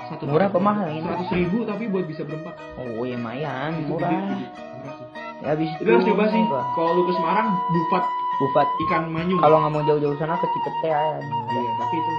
satu 0.06 0.22
Murah 0.30 0.46
apa 0.46 0.60
mahal? 0.62 0.86
Seratus 1.02 1.30
ribu 1.34 1.58
tapi 1.66 1.84
buat 1.90 2.06
bisa 2.06 2.22
berempat. 2.22 2.54
Oh, 2.78 3.02
ya 3.02 3.18
lumayan, 3.18 3.82
murah. 3.90 4.06
gede, 4.06 4.22
gede. 4.30 4.46
Murah 4.46 4.92
sih. 4.94 5.06
Ya 5.42 5.48
habis 5.52 5.70
Itu 5.82 5.90
harus 5.90 6.06
coba 6.06 6.24
sih. 6.30 6.42
Kalau 6.46 6.90
lu 6.94 7.02
ke 7.10 7.12
Semarang, 7.18 7.48
bufat 7.74 8.04
Bufat. 8.36 8.68
ikan 8.86 9.02
manyung. 9.10 9.40
Kalau 9.42 9.56
nggak 9.64 9.72
mau 9.74 9.82
jauh-jauh 9.82 10.16
sana 10.22 10.38
ke 10.38 10.46
Cipete 10.54 10.90
aja. 10.92 11.18
iya, 11.18 11.70
tapi 11.82 11.94
itu. 11.98 12.10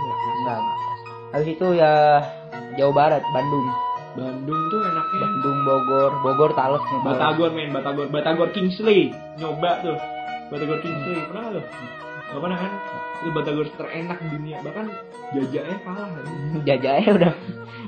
Enggak. 0.43 0.59
Habis 1.27 1.47
itu 1.55 1.67
ya 1.77 1.91
Jawa 2.75 2.91
Barat, 2.91 3.23
Bandung. 3.31 3.67
Bandung 4.17 4.61
tuh 4.73 4.81
enaknya 4.81 5.19
Bandung, 5.21 5.57
Bogor, 5.61 6.11
Bogor 6.25 6.51
Tales 6.57 6.81
nih. 6.81 6.99
Tales. 7.05 7.09
Batagor 7.13 7.49
men, 7.53 7.69
Batagor, 7.69 8.05
Batagor 8.09 8.49
Kingsley. 8.49 9.13
Nyoba 9.37 9.85
tuh. 9.85 9.97
Batagor 10.49 10.81
Kingsley, 10.81 11.21
pernah 11.29 11.41
nggak 11.45 11.53
lu? 11.53 11.61
Gak 12.27 12.41
pernah 12.41 12.57
kan? 12.57 12.71
Itu 13.21 13.29
Batagor 13.29 13.67
terenak 13.77 14.17
di 14.17 14.27
dunia, 14.33 14.57
bahkan 14.65 14.85
jajaknya 15.37 15.77
kalah 15.85 16.09
kan. 16.09 16.25
Udah 16.57 17.33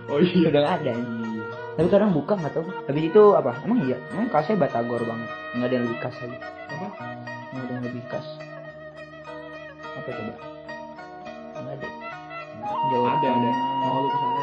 Oh 0.09 0.19
iya. 0.21 0.47
udah 0.49 0.61
nggak 0.61 0.75
ada. 0.85 0.93
Tapi 1.79 1.87
kadang 1.87 2.11
buka 2.11 2.33
nggak 2.35 2.53
tahu. 2.53 2.65
Habis 2.85 3.03
itu 3.07 3.23
apa? 3.33 3.51
Emang 3.65 3.79
iya? 3.89 3.97
Emang 4.13 4.29
kasnya 4.29 4.59
Batagor 4.59 5.01
banget. 5.05 5.29
Nggak 5.57 5.65
ada 5.65 5.73
yang 5.73 5.85
lebih 5.89 5.99
kas 6.03 6.15
lagi. 6.21 6.37
Apa? 6.69 6.87
Nggak 7.49 7.63
ada 7.65 7.71
yang 7.73 7.83
lebih 7.89 8.03
kas. 8.11 8.27
Apa 9.97 10.09
coba? 10.13 10.33
Nggak 11.57 11.73
ada. 11.73 11.87
Jawa 12.89 13.07
Ada, 13.17 13.27
ada. 13.33 13.51
Mau 13.81 13.97
lu 14.03 14.09
ke 14.09 14.17
sana 14.19 14.29
ada. 14.29 14.38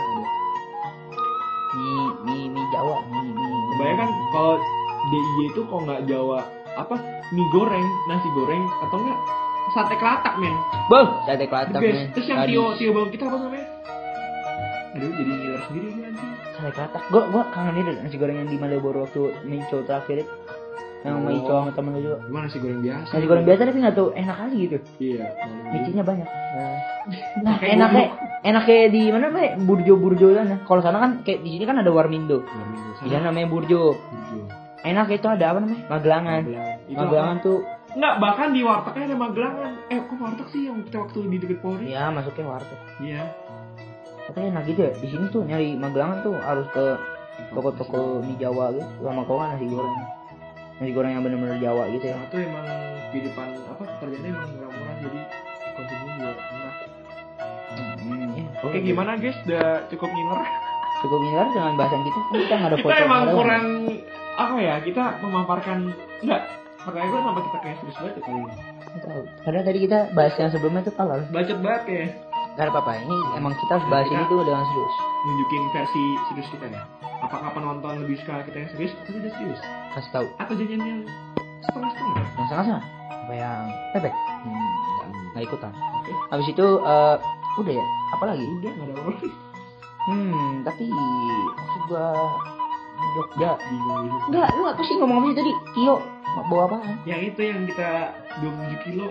Mie, 1.76 2.04
mie, 2.24 2.46
mie 2.48 2.66
Jawa, 2.72 3.04
mie, 3.12 3.30
mie. 3.36 3.60
Kebanyakan 3.76 4.08
kalau 4.32 4.54
DIY 5.12 5.44
itu 5.52 5.60
kalau 5.68 5.82
nggak 5.84 6.02
Jawa 6.08 6.40
apa 6.76 6.96
mie 7.32 7.48
goreng, 7.52 7.86
nasi 8.08 8.28
goreng 8.32 8.64
atau 8.84 8.96
enggak 9.00 9.18
sate 9.76 9.94
kelatak 10.00 10.34
men. 10.40 10.54
Beuh, 10.88 11.08
sate 11.28 11.44
kelatak 11.44 11.80
men. 11.80 12.08
Terus 12.16 12.26
yang 12.30 12.48
Tio 12.48 12.72
Tio 12.80 12.90
bawa 12.96 13.06
kita 13.12 13.24
apa 13.28 13.36
namanya? 13.36 13.68
Aduh 14.96 15.12
jadi 15.12 15.28
ngiler 15.28 15.62
sendiri 15.68 15.86
gue 15.92 16.04
nanti. 16.08 16.26
Sate 16.56 16.70
kelatak. 16.72 17.02
Gua 17.12 17.22
gua 17.28 17.42
kangen 17.52 17.76
itu 17.84 17.92
nasi 18.00 18.16
goreng 18.16 18.36
yang 18.40 18.48
di 18.48 18.56
Malioboro 18.56 19.04
waktu 19.04 19.36
Mico 19.44 19.84
terakhir 19.84 20.24
itu. 20.24 20.32
Yang 21.06 21.14
sama 21.14 21.28
Oh. 21.30 21.38
Ico 21.38 21.52
sama 21.54 21.70
temen 21.70 21.90
lu 21.94 22.00
juga. 22.02 22.16
Gimana 22.26 22.44
nasi 22.44 22.58
goreng 22.58 22.80
biasa? 22.82 23.10
Nasi 23.14 23.26
goreng 23.26 23.46
biasa 23.46 23.60
tapi 23.62 23.78
nggak 23.78 23.94
tahu 23.94 24.08
enak 24.12 24.36
kali 24.36 24.56
gitu. 24.66 24.76
Iya. 24.98 25.24
Micinya 25.70 26.02
banyak. 26.02 26.26
Nah, 26.26 27.54
Pakai 27.54 27.68
enaknya 27.78 28.04
enaknya 28.42 28.78
di 28.90 29.02
mana 29.14 29.26
Pak? 29.30 29.62
Burjo 29.62 29.94
Burjo 29.94 30.26
sana. 30.34 30.56
Kalau 30.66 30.82
sana 30.82 30.98
kan 30.98 31.10
kayak 31.22 31.46
di 31.46 31.50
sini 31.54 31.64
kan 31.64 31.78
ada 31.78 31.90
Warmindo. 31.94 32.42
Di 32.98 33.06
sana 33.06 33.30
namanya 33.30 33.46
Burjo. 33.46 33.94
Enak 34.82 35.06
itu 35.10 35.26
ada 35.26 35.44
apa 35.54 35.58
namanya? 35.62 35.82
Magelangan. 35.86 36.42
Magelangan 36.90 37.38
tuh 37.40 37.58
Enggak, 37.96 38.14
bahkan 38.20 38.52
di 38.52 38.60
wartegnya 38.60 39.08
ada 39.08 39.16
magelangan. 39.16 39.72
Eh, 39.88 39.96
kok 40.04 40.20
warteg 40.20 40.46
sih 40.52 40.68
yang 40.68 40.84
kita 40.84 41.00
waktu 41.00 41.16
di 41.32 41.38
deket 41.40 41.58
Polri? 41.64 41.88
ya 41.88 42.12
masuknya 42.12 42.44
warteg. 42.44 42.76
Iya. 43.00 43.24
Tapi 44.28 44.52
enak 44.52 44.62
gitu 44.68 44.80
ya. 44.84 44.92
Di 44.92 45.06
sini 45.08 45.24
tuh 45.32 45.46
nyari 45.48 45.80
Magelangan 45.80 46.20
tuh 46.20 46.34
harus 46.36 46.66
ke 46.76 46.84
toko-toko 47.56 48.20
mie 48.20 48.36
Jawa 48.36 48.74
gitu. 48.76 48.84
Sama 49.00 49.24
kau 49.24 49.40
kan 49.40 49.56
nasi 49.56 49.64
goreng. 49.64 49.96
Nasi 50.76 50.92
goreng 50.92 51.12
yang 51.16 51.24
bener-bener 51.24 51.56
Jawa 51.56 51.88
gitu 51.88 52.04
ya. 52.04 52.16
Nah, 52.20 52.28
itu 52.28 52.36
emang 52.44 52.66
kehidupan 53.08 53.48
apa 53.64 53.82
pekerjaannya 53.96 54.28
emang 54.28 54.50
murah-murah 54.60 54.96
jadi 55.00 55.20
konsumsi 55.72 56.04
juga 56.04 56.30
murah. 56.36 56.74
Hmm, 57.76 58.28
ya. 58.36 58.44
Oke, 58.60 58.78
gimana 58.84 59.10
guys? 59.16 59.36
Udah 59.48 59.68
cukup 59.88 60.08
ngiler? 60.12 60.40
Cukup 61.00 61.18
miler 61.20 61.48
dengan 61.52 61.72
bahasan 61.76 62.00
kita. 62.04 62.18
Kan 62.18 62.36
Kita 62.40 62.54
nggak 62.56 62.70
ada 62.72 62.76
foto. 62.80 62.88
kita 62.88 62.96
emang 63.04 63.22
kurang 63.32 63.64
apa 64.36 64.54
ya? 64.60 64.74
Kita 64.80 65.02
memaparkan 65.24 65.78
enggak 66.24 66.42
Pertanyaan 66.86 67.10
gue 67.10 67.18
kenapa 67.18 67.40
kita 67.42 67.58
kayak 67.66 67.76
serius 67.82 67.96
banget 67.98 68.14
ya 68.14 68.22
kali 68.22 68.38
ini? 68.38 68.54
Padahal 69.42 69.64
tadi 69.66 69.78
kita 69.90 69.98
bahas 70.14 70.34
yang 70.38 70.50
sebelumnya 70.54 70.82
tuh 70.86 70.94
kalau 70.94 71.18
Bacot 71.34 71.58
banget 71.58 71.82
ya 71.90 72.04
Gak 72.56 72.72
apa-apa. 72.72 72.92
Ini 73.02 73.16
emang 73.36 73.52
kita 73.58 73.72
harus 73.76 73.86
bahas 73.90 74.06
ini 74.08 74.22
tuh 74.30 74.40
dengan 74.46 74.64
serius. 74.64 74.94
Nunjukin 75.26 75.62
versi 75.74 76.04
serius 76.30 76.48
kita 76.54 76.66
ya 76.70 76.82
Apakah 77.26 77.50
penonton 77.58 78.06
lebih 78.06 78.22
suka 78.22 78.46
kita 78.46 78.56
yang 78.62 78.70
serius 78.70 78.92
atau 79.02 79.12
tidak 79.18 79.34
serius? 79.34 79.60
Kasih 79.98 80.10
tahu. 80.14 80.26
Atau 80.38 80.54
janjiannya 80.54 80.94
setengah-setengah? 81.66 82.24
Yang 82.38 82.48
sana 82.54 82.78
apa 83.26 83.32
yang 83.34 83.62
bebek? 83.98 84.14
Hmm, 84.46 84.70
nggak 85.34 85.44
ikutan. 85.50 85.72
Oke 85.74 86.12
Habis 86.30 86.46
itu 86.54 86.66
eh, 86.86 87.16
udah 87.58 87.74
ya. 87.74 87.86
Apalagi? 88.14 88.46
Udah 88.46 88.70
gak 88.70 88.86
ada 88.86 88.94
apa 88.94 89.12
Hmm, 90.06 90.62
tapi 90.62 90.86
maksud 90.86 91.82
gua 91.90 92.14
Jogja. 93.18 93.50
Enggak, 94.30 94.48
lu 94.54 94.62
apa 94.70 94.82
sih 94.86 94.94
ngomong 94.94 95.18
apa 95.18 95.26
sih 95.26 95.36
tadi? 95.42 95.52
Tio, 95.74 95.96
bawa 96.46 96.62
apaan? 96.70 96.94
Yang 97.10 97.20
itu 97.34 97.40
yang 97.42 97.60
kita 97.66 97.90
27 98.38 98.86
kilo 98.86 99.06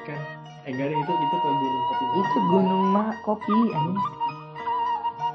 Ikan 0.00 0.20
Eh 0.64 0.72
enggak 0.72 0.92
ada 0.92 0.96
itu, 0.96 1.12
itu 1.12 1.36
ke 1.36 1.48
gunung 1.48 1.84
kopi 1.84 2.04
Itu 2.08 2.38
gunung 2.48 2.84
mak 2.88 3.16
kopi 3.20 3.56
anjing. 3.76 4.27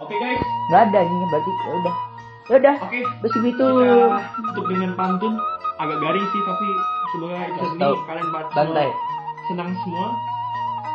Oke 0.03 0.15
guys 0.15 0.41
Enggak 0.65 0.81
ada 0.85 0.99
ini 1.01 1.25
berarti 1.27 1.51
ya 1.53 1.71
udah. 1.73 1.95
Ya 2.43 2.55
udah, 2.57 2.75
Oke 2.81 2.99
besi 3.19 3.37
gitu. 3.41 3.67
Kita 3.71 4.19
tutup 4.45 4.65
dengan 4.67 4.91
pantun 4.93 5.33
agak 5.75 5.97
garing 5.97 6.27
sih 6.27 6.41
tapi 6.41 6.67
semoga 7.09 7.35
Kasih 7.39 7.67
ini 7.69 7.79
tahu. 7.79 7.95
kalian 8.03 8.27
ba- 8.27 8.43
semua 8.45 8.53
Santai. 8.53 8.89
senang 9.45 9.69
semua 9.79 10.07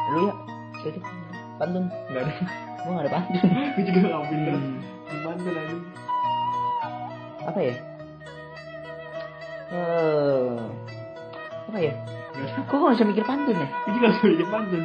Lu 0.09 0.19
ya. 0.23 0.35
Jadi 0.79 0.99
pantun. 1.57 1.85
nggak 2.07 2.23
ada 2.23 2.33
Gua 2.79 2.91
enggak 2.91 3.03
ada 3.03 3.13
pantun. 3.13 3.43
gue 3.75 3.83
juga 3.85 3.99
nggak 4.03 4.23
pinter 4.27 4.55
Hmm. 5.09 5.21
pantun 5.25 5.53
aja 5.53 5.77
Apa 7.45 7.61
ya? 7.63 7.75
Eh, 9.69 10.57
apa 11.65 11.79
ya? 11.79 11.93
Kok 12.63 12.77
gak 12.79 12.93
bisa 12.95 13.05
mikir 13.05 13.25
pantun 13.25 13.53
ya? 13.55 13.67
gue 13.67 13.93
juga 13.95 14.07
nggak 14.11 14.31
bikin 14.31 14.49
pantun 14.49 14.85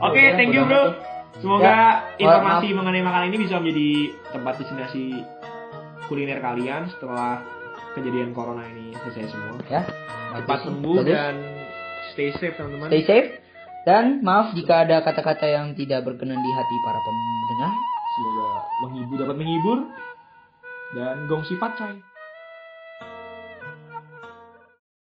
oke 0.00 0.16
Ya, 0.18 0.32
thank 0.34 0.50
you 0.50 0.64
bro 0.64 0.96
semoga 1.38 1.64
Ya, 1.64 1.78
informasi 2.18 2.74
mengenai 2.74 3.00
makanan 3.00 3.30
ini 3.30 3.38
bisa 3.40 3.56
menjadi 3.56 3.90
tempat 4.30 4.54
destinasi 4.58 5.22
kuliner 6.06 6.38
kalian 6.38 6.90
setelah 6.90 7.38
kejadian 7.92 8.30
corona 8.30 8.66
ini 8.66 8.90
selesai 8.96 9.30
semua 9.30 9.54
Ya. 9.66 9.86
cepat 10.32 10.58
sembuh 10.64 10.96
Bagus. 10.96 11.08
dan 11.08 11.34
stay 12.10 12.30
safe 12.32 12.54
teman-teman 12.54 12.88
Stay 12.88 13.02
safe. 13.04 13.30
Dan 13.80 14.20
maaf 14.20 14.52
jika 14.52 14.84
ada 14.84 15.00
kata-kata 15.00 15.48
yang 15.48 15.72
tidak 15.72 16.04
berkenan 16.04 16.36
di 16.36 16.50
hati 16.50 16.76
para 16.80 17.00
pendengar. 17.00 17.72
semoga 18.10 18.46
menghibur 18.80 19.16
dapat 19.16 19.36
menghibur 19.36 19.78
dan 20.92 21.16
gong 21.24 21.46
sifat 21.46 21.70
coy 21.76 21.94